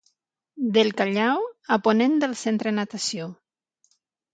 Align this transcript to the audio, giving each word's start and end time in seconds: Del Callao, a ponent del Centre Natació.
Del 0.77 0.89
Callao, 1.01 1.45
a 1.77 1.81
ponent 1.91 2.19
del 2.27 2.37
Centre 2.43 2.77
Natació. 2.83 3.33